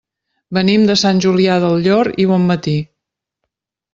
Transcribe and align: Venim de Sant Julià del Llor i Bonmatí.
Venim 0.57 0.85
de 0.91 0.95
Sant 1.01 1.19
Julià 1.25 1.59
del 1.65 1.77
Llor 1.87 2.09
i 2.25 2.27
Bonmatí. 2.33 2.77